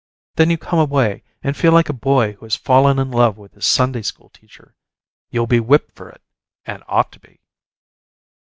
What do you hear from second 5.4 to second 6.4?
be whipped for it